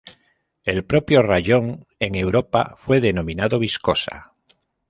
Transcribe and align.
El 0.65 0.83
propio 0.83 1.21
rayón, 1.21 1.85
en 1.99 2.15
Europa, 2.15 2.73
fue 2.75 3.01
denominado 3.01 3.59
viscosa. 3.59 4.33